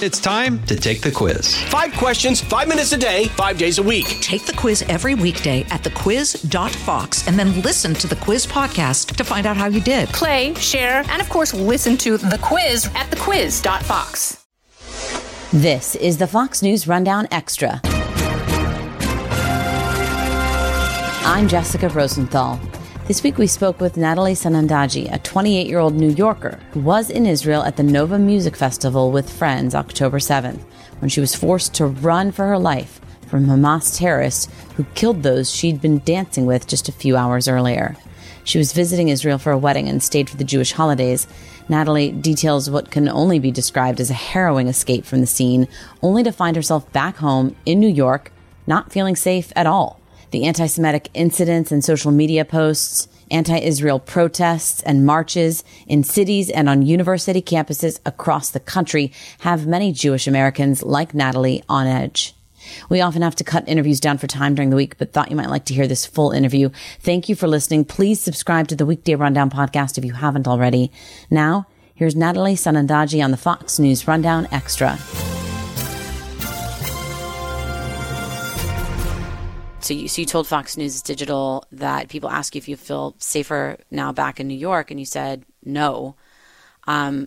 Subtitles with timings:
[0.00, 1.60] It's time to take the quiz.
[1.64, 4.06] Five questions, five minutes a day, five days a week.
[4.20, 9.24] Take the quiz every weekday at thequiz.fox and then listen to the quiz podcast to
[9.24, 10.08] find out how you did.
[10.10, 14.46] Play, share, and of course, listen to the quiz at thequiz.fox.
[15.52, 17.80] This is the Fox News Rundown Extra.
[21.24, 22.60] I'm Jessica Rosenthal.
[23.08, 27.08] This week we spoke with Natalie Sanandaji, a 28 year old New Yorker who was
[27.08, 30.62] in Israel at the Nova Music Festival with friends October 7th
[30.98, 35.50] when she was forced to run for her life from Hamas terrorists who killed those
[35.50, 37.96] she'd been dancing with just a few hours earlier.
[38.44, 41.26] She was visiting Israel for a wedding and stayed for the Jewish holidays.
[41.66, 45.66] Natalie details what can only be described as a harrowing escape from the scene,
[46.02, 48.32] only to find herself back home in New York,
[48.66, 49.97] not feeling safe at all.
[50.30, 56.50] The anti Semitic incidents and social media posts, anti Israel protests and marches in cities
[56.50, 62.34] and on university campuses across the country have many Jewish Americans like Natalie on edge.
[62.88, 65.36] We often have to cut interviews down for time during the week, but thought you
[65.36, 66.70] might like to hear this full interview.
[67.00, 67.84] Thank you for listening.
[67.84, 70.92] Please subscribe to the Weekday Rundown podcast if you haven't already.
[71.30, 74.98] Now, here's Natalie Sanandaji on the Fox News Rundown Extra.
[79.88, 83.14] So you, so you told Fox News Digital that people ask you if you feel
[83.16, 86.14] safer now back in New York, and you said no.
[86.86, 87.26] Um,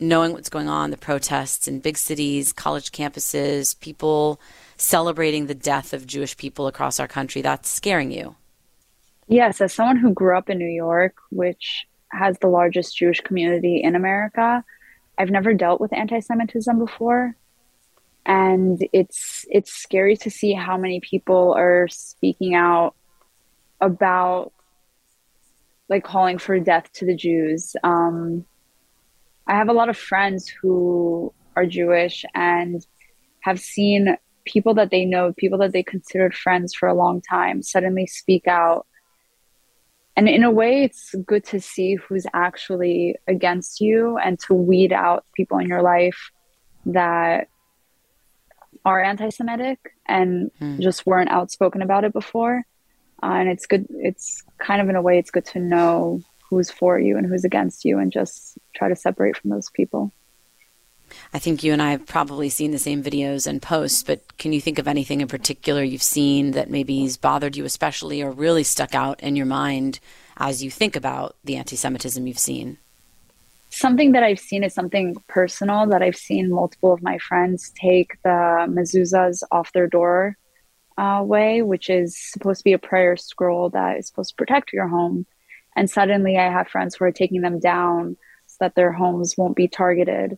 [0.00, 4.40] knowing what's going on, the protests in big cities, college campuses, people
[4.76, 8.34] celebrating the death of Jewish people across our country, that's scaring you.
[9.28, 13.80] Yes, as someone who grew up in New York, which has the largest Jewish community
[13.84, 14.64] in America,
[15.16, 17.36] I've never dealt with anti Semitism before
[18.26, 22.94] and it's it's scary to see how many people are speaking out
[23.80, 24.52] about
[25.88, 27.74] like calling for death to the Jews.
[27.82, 28.44] Um,
[29.46, 32.86] I have a lot of friends who are Jewish and
[33.40, 37.62] have seen people that they know, people that they considered friends for a long time,
[37.62, 38.86] suddenly speak out.
[40.16, 44.92] And in a way, it's good to see who's actually against you and to weed
[44.92, 46.30] out people in your life
[46.86, 47.48] that
[48.84, 50.80] are anti-Semitic and mm.
[50.80, 52.64] just weren't outspoken about it before.
[53.22, 53.86] Uh, and it's good.
[53.90, 57.44] It's kind of in a way, it's good to know who's for you and who's
[57.44, 60.12] against you, and just try to separate from those people.
[61.32, 64.52] I think you and I have probably seen the same videos and posts, but can
[64.52, 68.30] you think of anything in particular you've seen that maybe has bothered you especially or
[68.30, 70.00] really stuck out in your mind
[70.36, 72.78] as you think about the anti Semitism you've seen?
[73.70, 78.20] Something that I've seen is something personal that I've seen multiple of my friends take
[78.22, 80.36] the mezuzahs off their door
[80.98, 84.72] uh, way, which is supposed to be a prayer scroll that is supposed to protect
[84.72, 85.24] your home.
[85.76, 88.16] And suddenly I have friends who are taking them down
[88.46, 90.32] so that their homes won't be targeted.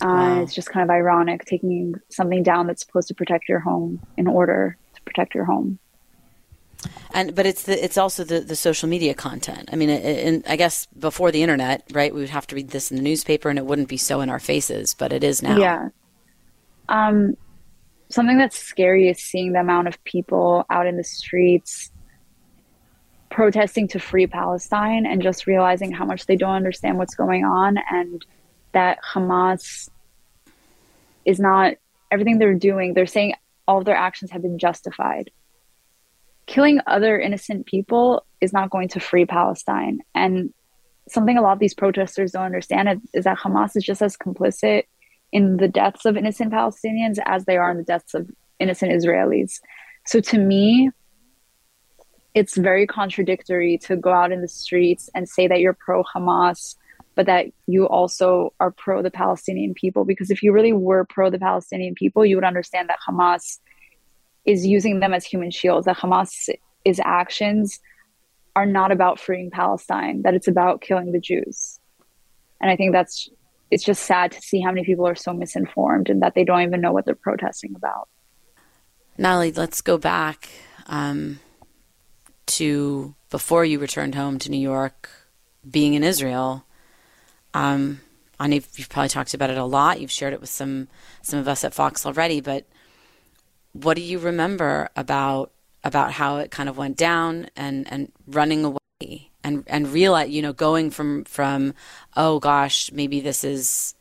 [0.00, 0.42] Uh, wow.
[0.42, 4.26] It's just kind of ironic taking something down that's supposed to protect your home in
[4.26, 5.78] order to protect your home
[7.20, 9.68] and but it's the it's also the the social media content.
[9.72, 12.14] I mean, I guess before the internet, right?
[12.14, 14.30] We would have to read this in the newspaper, and it wouldn't be so in
[14.30, 15.58] our faces, but it is now.
[15.58, 15.88] Yeah.
[16.88, 17.36] Um,
[18.08, 21.90] something that's scary is seeing the amount of people out in the streets
[23.28, 27.78] protesting to free Palestine, and just realizing how much they don't understand what's going on,
[27.90, 28.24] and
[28.72, 29.90] that Hamas
[31.24, 31.74] is not
[32.10, 32.94] everything they're doing.
[32.94, 33.34] They're saying
[33.68, 35.30] all of their actions have been justified
[36.50, 40.00] killing other innocent people is not going to free Palestine.
[40.16, 40.52] And
[41.08, 44.82] something a lot of these protesters don't understand is that Hamas is just as complicit
[45.30, 48.28] in the deaths of innocent Palestinians as they are in the deaths of
[48.58, 49.60] innocent Israelis.
[50.06, 50.90] So to me,
[52.34, 56.74] it's very contradictory to go out in the streets and say that you're pro Hamas,
[57.14, 60.04] but that you also are pro the Palestinian people.
[60.04, 63.60] Because if you really were pro the Palestinian people, you would understand that Hamas
[64.44, 66.50] is using them as human shields, that Hamas's
[67.04, 67.80] actions
[68.56, 71.78] are not about freeing Palestine, that it's about killing the Jews.
[72.60, 73.28] And I think that's
[73.70, 76.62] it's just sad to see how many people are so misinformed and that they don't
[76.62, 78.08] even know what they're protesting about.
[79.16, 80.48] Natalie, let's go back
[80.86, 81.38] um,
[82.46, 85.08] to before you returned home to New York,
[85.68, 86.64] being in Israel.
[87.54, 88.00] Um,
[88.40, 90.00] I know you've probably talked about it a lot.
[90.00, 90.88] You've shared it with some
[91.22, 92.66] some of us at Fox already, but
[93.72, 95.52] what do you remember about
[95.82, 100.42] about how it kind of went down and and running away and and realize you
[100.42, 101.74] know going from from
[102.16, 103.94] oh gosh maybe this is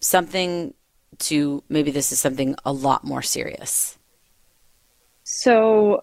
[0.00, 0.74] something
[1.18, 3.98] to maybe this is something a lot more serious
[5.24, 6.02] so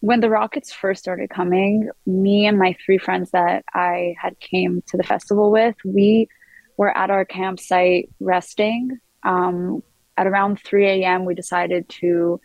[0.00, 4.82] when the rockets first started coming me and my three friends that i had came
[4.86, 6.28] to the festival with we
[6.76, 8.98] we're at our campsite resting.
[9.22, 9.82] Um,
[10.16, 12.40] at around 3 a.m., we decided to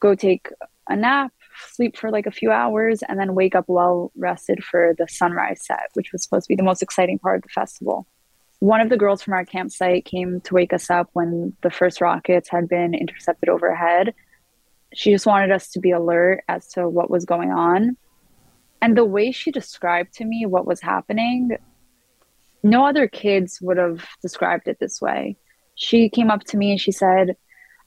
[0.00, 0.48] go take
[0.88, 1.32] a nap,
[1.70, 5.64] sleep for like a few hours, and then wake up well rested for the sunrise
[5.64, 8.06] set, which was supposed to be the most exciting part of the festival.
[8.60, 12.00] One of the girls from our campsite came to wake us up when the first
[12.00, 14.14] rockets had been intercepted overhead.
[14.94, 17.96] She just wanted us to be alert as to what was going on.
[18.80, 21.50] And the way she described to me what was happening,
[22.62, 25.36] no other kids would have described it this way.
[25.76, 27.36] She came up to me and she said,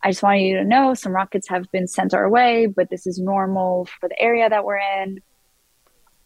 [0.02, 3.06] I just want you to know some rockets have been sent our way, but this
[3.06, 5.22] is normal for the area that we're in.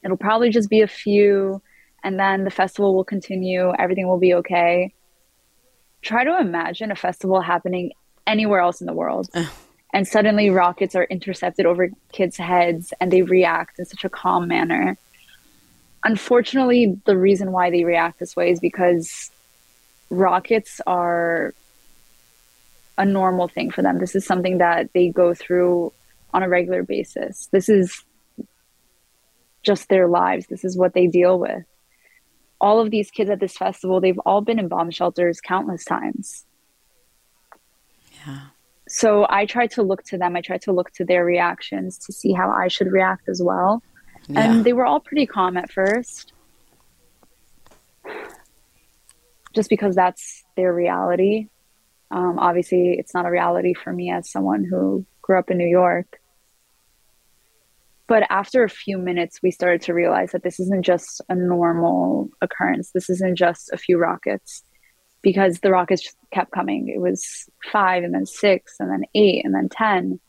[0.04, 1.62] It'll probably just be a few,
[2.04, 3.74] and then the festival will continue.
[3.80, 4.94] Everything will be okay.
[6.01, 7.94] Try to imagine a festival happening
[8.27, 9.30] anywhere else in the world.
[9.94, 14.48] and suddenly rockets are intercepted over kids' heads and they react in such a calm
[14.48, 14.98] manner.
[16.04, 19.31] Unfortunately, the reason why they react this way is because
[20.13, 21.54] rockets are
[22.98, 24.00] a normal thing for them.
[24.00, 25.92] This is something that they go through
[26.33, 27.48] on a regular basis.
[27.51, 28.04] This is
[29.63, 30.48] just their lives.
[30.48, 31.63] This is what they deal with.
[32.60, 36.45] All of these kids at this festival, they've all been in bomb shelters countless times.
[38.25, 38.39] Yeah.
[38.88, 40.36] So I tried to look to them.
[40.36, 43.81] I tried to look to their reactions to see how I should react as well.
[44.27, 44.51] Yeah.
[44.51, 46.33] And they were all pretty calm at first.
[49.54, 51.48] Just because that's their reality.
[52.12, 55.68] Um, obviously, it's not a reality for me as someone who grew up in New
[55.68, 56.20] York.
[58.08, 62.30] But after a few minutes, we started to realize that this isn't just a normal
[62.42, 62.92] occurrence.
[62.92, 64.64] This isn't just a few rockets
[65.24, 66.90] because the rockets kept coming.
[66.90, 70.20] It was five and then six and then eight and then 10.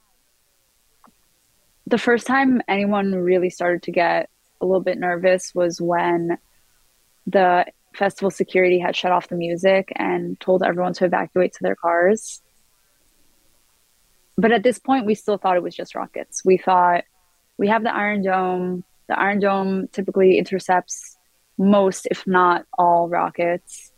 [1.87, 4.31] The first time anyone really started to get
[4.61, 6.38] a little bit nervous was when
[7.27, 11.76] the festival security had shut off the music and told everyone to evacuate to their
[11.76, 12.43] cars.
[14.37, 16.44] But at this point, we still thought it was just rockets.
[16.44, 17.05] We thought
[17.56, 18.85] we have the Iron Dome.
[19.08, 21.17] The Iron Dome typically intercepts
[21.56, 23.93] most, if not all, rockets.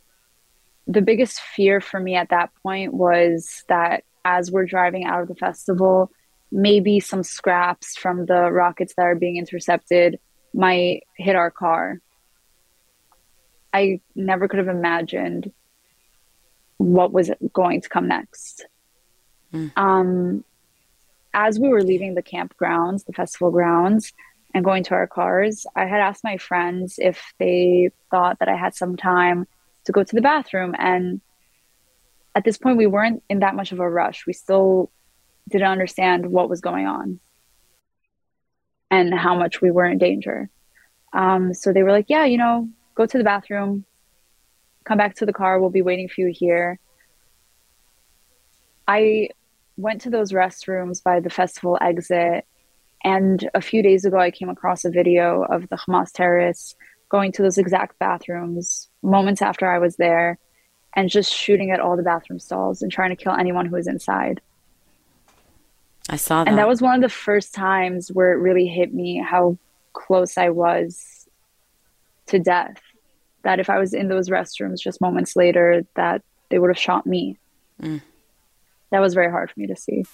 [0.87, 5.28] The biggest fear for me at that point was that as we're driving out of
[5.28, 6.10] the festival,
[6.52, 10.19] maybe some scraps from the rockets that are being intercepted
[10.52, 12.00] might hit our car
[13.76, 15.52] I never could have imagined
[16.78, 18.67] what was going to come next.
[19.52, 19.70] Mm.
[19.76, 20.44] Um,
[21.34, 24.14] as we were leaving the campgrounds, the festival grounds,
[24.55, 28.56] and going to our cars, I had asked my friends if they thought that I
[28.56, 29.46] had some time
[29.84, 30.75] to go to the bathroom.
[30.79, 31.20] And
[32.34, 34.26] at this point, we weren't in that much of a rush.
[34.26, 34.90] We still
[35.50, 37.20] didn't understand what was going on
[38.90, 40.49] and how much we were in danger.
[41.12, 43.84] Um, so they were like, Yeah, you know, go to the bathroom,
[44.84, 45.60] come back to the car.
[45.60, 46.81] We'll be waiting for you here.
[48.88, 49.28] I
[49.76, 52.44] went to those restrooms by the festival exit.
[53.04, 56.75] And a few days ago, I came across a video of the Hamas terrorists
[57.08, 60.38] going to those exact bathrooms moments after I was there
[60.94, 63.87] and just shooting at all the bathroom stalls and trying to kill anyone who was
[63.87, 64.40] inside.
[66.08, 66.48] I saw that.
[66.48, 69.58] And that was one of the first times where it really hit me how
[69.93, 71.28] close I was
[72.26, 72.81] to death
[73.46, 76.20] that if I was in those restrooms just moments later, that
[76.50, 77.38] they would have shot me.
[77.81, 78.02] Mm.
[78.90, 80.05] That was very hard for me to see.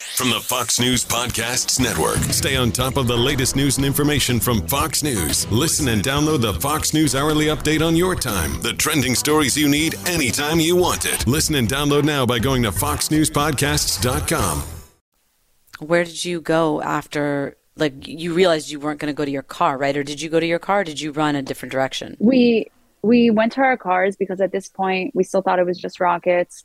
[0.00, 2.16] From the Fox News Podcasts Network.
[2.32, 5.50] Stay on top of the latest news and information from Fox News.
[5.52, 8.58] Listen and download the Fox News Hourly Update on your time.
[8.62, 11.26] The trending stories you need anytime you want it.
[11.26, 14.62] Listen and download now by going to foxnewspodcasts.com.
[15.78, 19.42] Where did you go after like you realized you weren't going to go to your
[19.42, 19.96] car, right?
[19.96, 20.84] Or did you go to your car?
[20.84, 22.16] did you run a different direction?
[22.20, 22.70] We
[23.02, 25.98] we went to our cars because at this point we still thought it was just
[25.98, 26.64] rockets.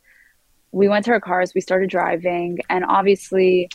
[0.71, 3.69] We went to our cars, we started driving, and obviously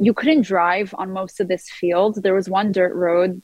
[0.00, 2.22] you couldn't drive on most of this field.
[2.22, 3.40] There was one dirt road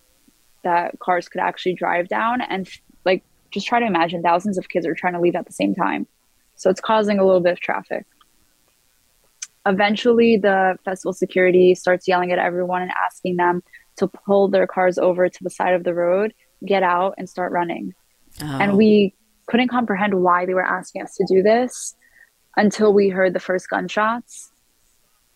[0.64, 2.68] that cars could actually drive down and
[3.04, 5.75] like just try to imagine thousands of kids are trying to leave at the same
[5.75, 6.06] time.
[6.56, 8.04] So it's causing a little bit of traffic
[9.66, 13.62] eventually the festival security starts yelling at everyone and asking them
[13.96, 16.32] to pull their cars over to the side of the road,
[16.64, 17.94] get out, and start running.
[18.42, 18.58] Oh.
[18.60, 19.14] And we
[19.46, 21.94] couldn't comprehend why they were asking us to do this
[22.56, 24.50] until we heard the first gunshots.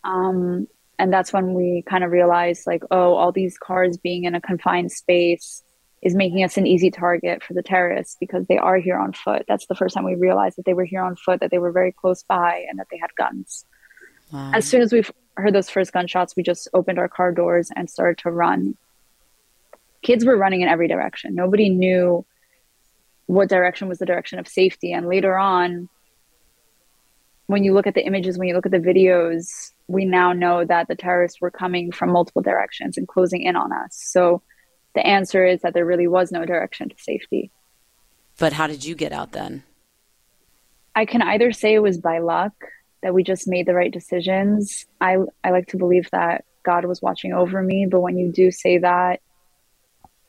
[0.04, 4.34] Um, and that's when we kind of realized, like, oh, all these cars being in
[4.34, 5.62] a confined space
[6.02, 9.44] is making us an easy target for the terrorists because they are here on foot.
[9.48, 11.72] That's the first time we realized that they were here on foot, that they were
[11.72, 13.64] very close by, and that they had guns.
[14.32, 14.52] Wow.
[14.54, 15.04] As soon as we
[15.36, 18.76] heard those first gunshots, we just opened our car doors and started to run.
[20.02, 21.34] Kids were running in every direction.
[21.34, 22.24] Nobody knew
[23.26, 24.92] what direction was the direction of safety.
[24.92, 25.88] And later on,
[27.46, 30.64] when you look at the images, when you look at the videos, we now know
[30.64, 33.96] that the terrorists were coming from multiple directions and closing in on us.
[33.96, 34.42] So
[34.94, 37.50] the answer is that there really was no direction to safety.
[38.38, 39.62] But how did you get out then?
[40.94, 42.52] I can either say it was by luck
[43.04, 44.86] that we just made the right decisions.
[44.98, 48.50] I I like to believe that God was watching over me, but when you do
[48.50, 49.20] say that,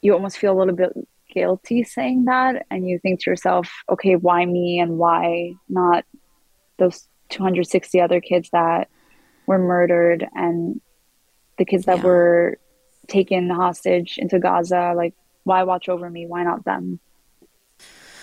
[0.01, 0.91] you almost feel a little bit
[1.33, 6.03] guilty saying that and you think to yourself, okay, why me and why not
[6.77, 8.89] those 260 other kids that
[9.47, 10.81] were murdered and
[11.57, 12.03] the kids that yeah.
[12.03, 12.57] were
[13.07, 15.13] taken hostage into Gaza, like
[15.45, 16.25] why watch over me?
[16.27, 16.99] Why not them?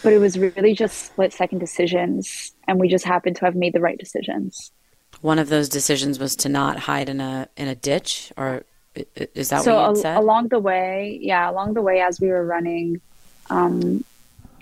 [0.03, 3.73] But it was really just split second decisions and we just happened to have made
[3.73, 4.73] the right decisions.
[5.21, 9.49] One of those decisions was to not hide in a in a ditch or is
[9.51, 10.15] that so what you said?
[10.15, 13.01] So, along the way, yeah, along the way as we were running,
[13.49, 14.05] um,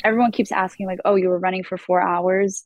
[0.05, 2.65] everyone keeps asking like, "Oh, you were running for 4 hours."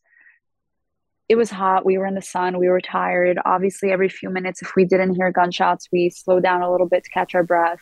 [1.29, 1.87] it was hot.
[1.87, 2.59] We were in the sun.
[2.59, 3.39] We were tired.
[3.45, 7.05] Obviously, every few minutes, if we didn't hear gunshots, we slowed down a little bit
[7.05, 7.81] to catch our breath.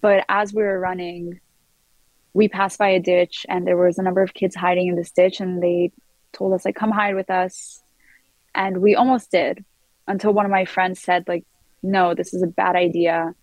[0.00, 1.40] But as we were running,
[2.34, 5.10] we passed by a ditch, and there was a number of kids hiding in this
[5.10, 5.92] ditch, and they
[6.32, 7.82] told us like, "Come hide with us,"
[8.54, 9.64] and we almost did,
[10.06, 11.44] until one of my friends said like,
[11.82, 13.34] "No, this is a bad idea.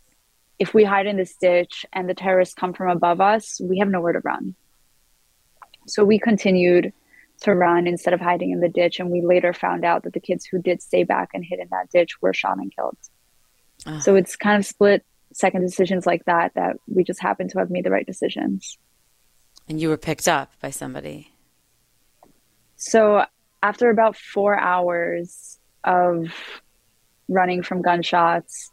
[0.58, 3.89] If we hide in this ditch and the terrorists come from above us, we have
[3.89, 4.55] nowhere to run."
[5.88, 6.93] So we continued
[7.41, 9.00] to run instead of hiding in the ditch.
[9.00, 11.67] And we later found out that the kids who did stay back and hid in
[11.72, 12.98] that ditch were shot and killed.
[13.86, 14.00] Uh.
[14.00, 15.05] So it's kind of split
[15.39, 18.77] second decisions like that that we just happen to have made the right decisions.
[19.69, 21.31] And you were picked up by somebody.
[22.75, 23.24] So
[23.63, 26.27] after about four hours of
[27.29, 28.72] running from gunshots,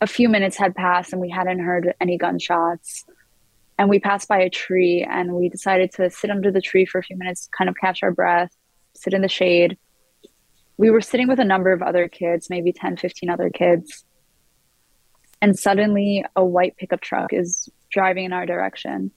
[0.00, 3.04] a few minutes had passed and we hadn't heard any gunshots
[3.78, 6.98] and we passed by a tree and we decided to sit under the tree for
[6.98, 8.54] a few minutes kind of catch our breath
[8.94, 9.78] sit in the shade
[10.76, 14.04] we were sitting with a number of other kids maybe 10 15 other kids
[15.46, 19.12] and suddenly a white pickup truck is driving in our direction.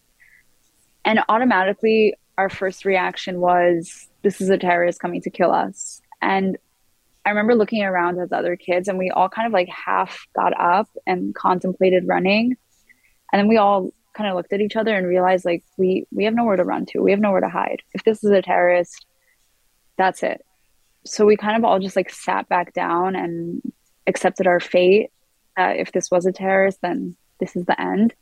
[1.04, 6.04] And automatically our first reaction was this is a terrorist coming to kill us.
[6.22, 6.56] And
[7.26, 10.28] i remember looking around at the other kids and we all kind of like half
[10.36, 12.56] got up and contemplated running.
[13.34, 16.26] And then we all kind of looked at each other and realized like we we
[16.26, 17.02] have nowhere to run to.
[17.02, 17.82] We have nowhere to hide.
[17.96, 19.04] If this is a terrorist
[19.98, 20.46] that's it.
[21.06, 23.64] So we kind of all just like sat back down and
[24.06, 25.10] accepted our fate
[25.60, 28.14] uh, if this was a terrorist then this is the end.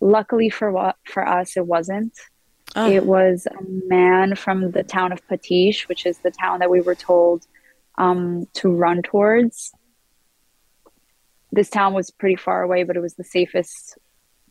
[0.00, 2.18] Luckily for what for us it wasn't.
[2.74, 2.90] Oh.
[2.90, 6.80] it was a man from the town of Patish, which is the town that we
[6.80, 7.46] were told
[7.98, 9.72] um, to run towards.
[11.50, 13.98] This town was pretty far away but it was the safest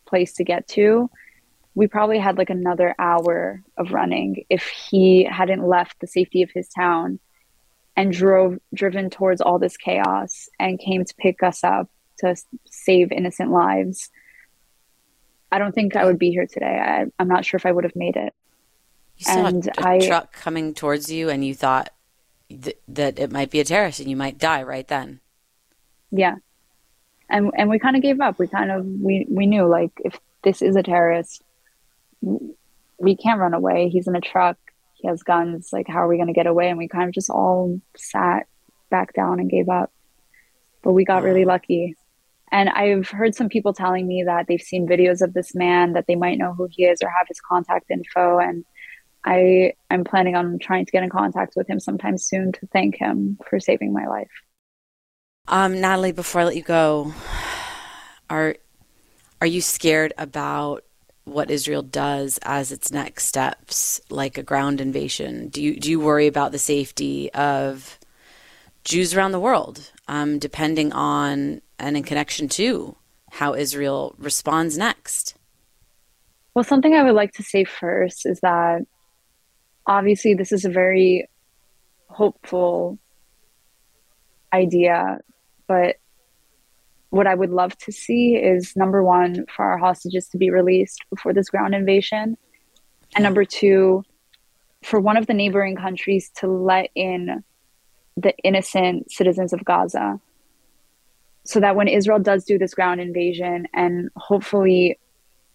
[0.06, 1.10] place to get to,
[1.74, 6.52] we probably had like another hour of running if he hadn't left the safety of
[6.54, 7.20] his town
[7.96, 13.12] and drove driven towards all this chaos and came to pick us up to save
[13.12, 14.10] innocent lives.
[15.52, 16.80] I don't think I would be here today.
[16.80, 18.34] I, am not sure if I would have made it.
[19.18, 21.90] You saw and a, a I, truck coming towards you, and you thought
[22.50, 25.20] th- that it might be a terrorist, and you might die right then.
[26.12, 26.36] Yeah,
[27.30, 28.40] and and we kind of gave up.
[28.40, 31.44] We kind of we we knew like if this is a terrorist,
[32.22, 33.90] we can't run away.
[33.90, 34.58] He's in a truck.
[35.02, 35.70] He has guns.
[35.72, 36.70] Like how are we going to get away?
[36.70, 38.48] And we kind of just all sat
[38.90, 39.92] back down and gave up.
[40.84, 41.96] But we got really lucky.
[42.52, 46.06] And I've heard some people telling me that they've seen videos of this man, that
[46.08, 48.40] they might know who he is or have his contact info.
[48.40, 48.66] And
[49.24, 52.98] I I'm planning on trying to get in contact with him sometime soon to thank
[52.98, 54.32] him for saving my life.
[55.48, 57.14] Um, Natalie, before I let you go,
[58.30, 58.56] are
[59.40, 60.84] are you scared about
[61.32, 65.50] what Israel does as its next steps, like a ground invasion?
[65.50, 68.00] Do you do you worry about the safety of
[68.84, 72.96] Jews around the world, um, depending on and in connection to
[73.32, 75.36] how Israel responds next?
[76.54, 78.82] Well, something I would like to say first is that
[79.88, 81.28] obviously this is a very
[82.08, 83.00] hopeful
[84.54, 85.20] idea
[85.72, 85.96] but
[87.12, 91.02] what I would love to see is number one, for our hostages to be released
[91.10, 92.38] before this ground invasion.
[93.16, 94.04] And number two,
[94.82, 97.44] for one of the neighboring countries to let in
[98.16, 100.20] the innocent citizens of Gaza.
[101.44, 104.98] So that when Israel does do this ground invasion and hopefully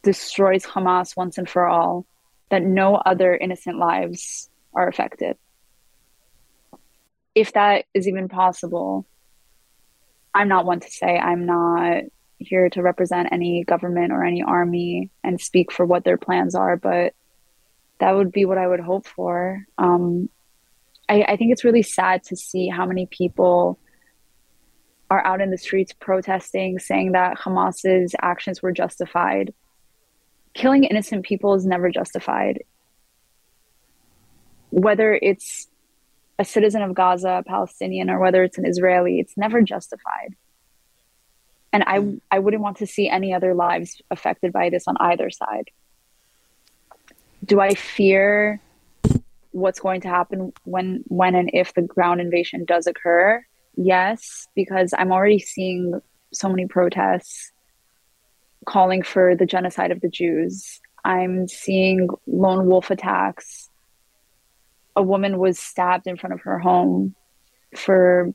[0.02, 2.04] destroys Hamas once and for all,
[2.50, 5.38] that no other innocent lives are affected.
[7.34, 9.06] If that is even possible,
[10.36, 12.04] I'm not one to say I'm not
[12.38, 16.76] here to represent any government or any army and speak for what their plans are,
[16.76, 17.14] but
[18.00, 19.64] that would be what I would hope for.
[19.78, 20.28] Um,
[21.08, 23.78] I, I think it's really sad to see how many people
[25.08, 29.54] are out in the streets protesting, saying that Hamas's actions were justified.
[30.52, 32.62] Killing innocent people is never justified.
[34.68, 35.68] Whether it's
[36.38, 40.34] a citizen of Gaza, a Palestinian, or whether it's an Israeli, it's never justified.
[41.72, 42.16] And I, hmm.
[42.30, 45.70] I wouldn't want to see any other lives affected by this on either side.
[47.44, 48.60] Do I fear
[49.52, 53.44] what's going to happen when, when and if the ground invasion does occur?
[53.76, 56.00] Yes, because I'm already seeing
[56.32, 57.52] so many protests
[58.66, 60.80] calling for the genocide of the Jews.
[61.04, 63.70] I'm seeing lone wolf attacks.
[64.96, 67.14] A woman was stabbed in front of her home
[67.76, 68.32] for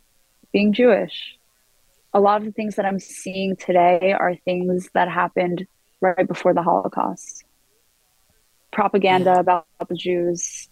[0.53, 1.37] being Jewish.
[2.13, 5.65] A lot of the things that I'm seeing today are things that happened
[6.01, 7.45] right before the Holocaust.
[8.71, 10.69] Propaganda about the Jews,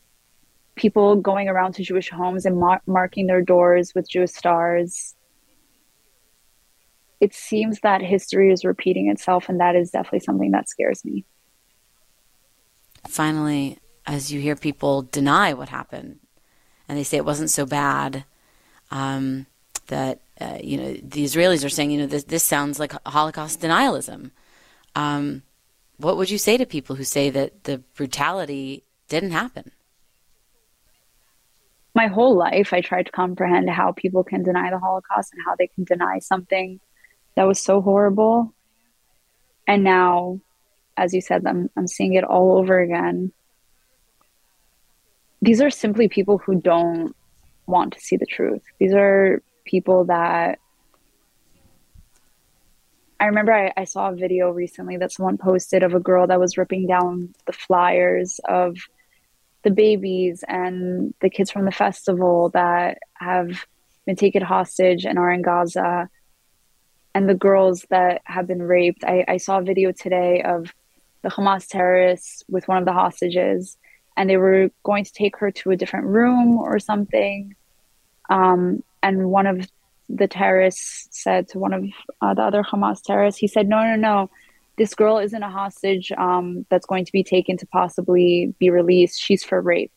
[0.75, 5.15] people going around to Jewish homes and mar- marking their doors with Jewish stars.
[7.19, 11.25] It seems that history is repeating itself, and that is definitely something that scares me.
[13.07, 13.77] Finally,
[14.09, 16.19] as you hear people deny what happened,
[16.87, 18.25] and they say it wasn't so bad,
[18.91, 19.45] um,
[19.87, 23.61] that uh, you know the Israelis are saying, you know, this, this sounds like Holocaust
[23.61, 24.31] denialism.
[24.95, 25.43] Um,
[25.97, 29.71] what would you say to people who say that the brutality didn't happen?
[31.95, 35.55] my whole life I tried to comprehend how people can deny the Holocaust and how
[35.55, 36.79] they can deny something
[37.35, 38.53] that was so horrible.
[39.67, 40.39] And now,
[40.95, 43.33] as you said, I'm, I'm seeing it all over again.
[45.41, 47.15] These are simply people who don't
[47.65, 48.61] want to see the truth.
[48.79, 50.59] These are people that
[53.19, 56.39] I remember I, I saw a video recently that someone posted of a girl that
[56.39, 58.77] was ripping down the flyers of
[59.63, 63.65] the babies and the kids from the festival that have
[64.05, 66.09] been taken hostage and are in Gaza,
[67.13, 69.03] and the girls that have been raped.
[69.03, 70.73] I, I saw a video today of
[71.21, 73.77] the Hamas terrorists with one of the hostages,
[74.19, 77.55] and they were going to take her to a different room or something.
[78.29, 79.65] Um, and one of
[80.09, 81.85] the terrorists said to one of
[82.21, 84.29] uh, the other Hamas terrorists, he said, No, no, no,
[84.77, 89.21] this girl isn't a hostage um, that's going to be taken to possibly be released.
[89.21, 89.93] She's for rape.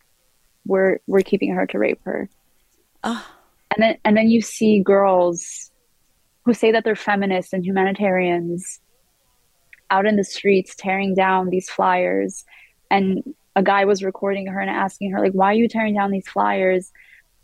[0.67, 2.31] We're we're keeping her to rape her.
[3.03, 3.27] Oh.
[3.75, 5.73] And then and then you see girls
[6.45, 8.79] who say that they're feminists and humanitarians
[9.91, 12.45] out in the streets tearing down these flyers
[12.89, 16.11] and a guy was recording her and asking her like why are you tearing down
[16.11, 16.93] these flyers?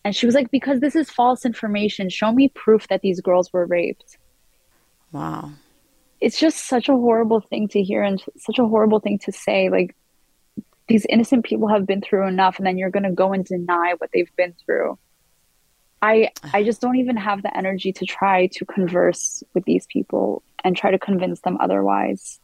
[0.05, 2.09] And she was like because this is false information.
[2.09, 4.17] Show me proof that these girls were raped.
[5.13, 5.51] Wow.
[6.21, 9.69] It's just such a horrible thing to hear and such a horrible thing to say.
[9.69, 9.95] Like
[10.89, 13.95] these innocent people have been through enough and then you're going to go and deny
[13.99, 14.99] what they've been through.
[16.01, 20.45] I i just don't even have the energy to try to converse with these people
[20.63, 22.41] and try to convince them otherwise.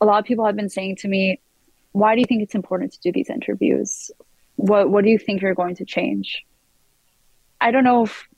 [0.00, 1.40] A lot of people have been saying to me
[1.98, 4.10] why do you think it's important to do these interviews
[4.56, 6.44] what what do you think you're going to change
[7.60, 8.28] i don't know if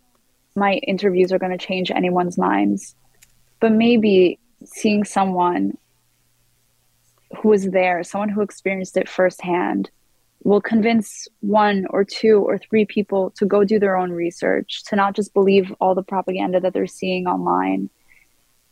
[0.57, 2.94] my interviews are going to change anyone's minds
[3.61, 5.77] but maybe seeing someone
[7.37, 9.90] who was there, someone who experienced it firsthand,
[10.42, 14.96] will convince one or two or three people to go do their own research, to
[14.96, 17.90] not just believe all the propaganda that they're seeing online,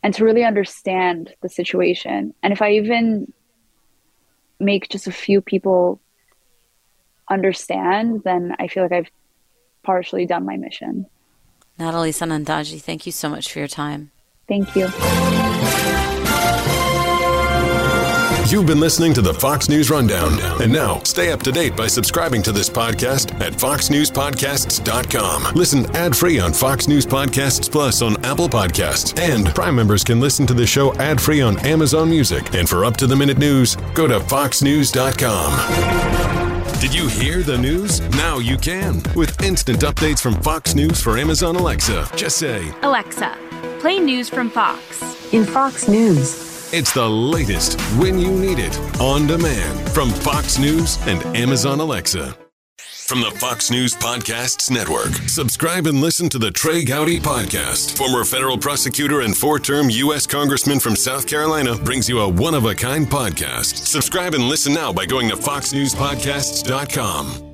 [0.01, 2.33] and to really understand the situation.
[2.41, 3.31] And if I even
[4.59, 5.99] make just a few people
[7.29, 9.11] understand, then I feel like I've
[9.83, 11.05] partially done my mission.
[11.77, 14.11] Natalie Sanandaji, thank you so much for your time.
[14.47, 14.89] Thank you.
[18.47, 20.39] You've been listening to the Fox News Rundown.
[20.61, 25.53] And now, stay up to date by subscribing to this podcast at foxnewspodcasts.com.
[25.53, 29.15] Listen ad free on Fox News Podcasts Plus on Apple Podcasts.
[29.19, 32.55] And Prime members can listen to the show ad free on Amazon Music.
[32.55, 36.79] And for up to the minute news, go to foxnews.com.
[36.79, 38.01] Did you hear the news?
[38.11, 39.03] Now you can.
[39.15, 42.09] With instant updates from Fox News for Amazon Alexa.
[42.15, 43.37] Just say, Alexa,
[43.79, 45.03] play news from Fox.
[45.33, 46.58] In Fox News.
[46.71, 52.37] It's the latest when you need it on demand from Fox News and Amazon Alexa.
[53.07, 57.97] From the Fox News Podcasts Network, subscribe and listen to the Trey Gowdy Podcast.
[57.97, 60.27] Former federal prosecutor and four term U.S.
[60.27, 63.87] Congressman from South Carolina brings you a one of a kind podcast.
[63.87, 67.48] Subscribe and listen now by going to foxnewspodcasts.com.